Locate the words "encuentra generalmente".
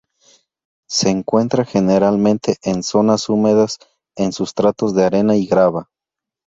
1.11-2.57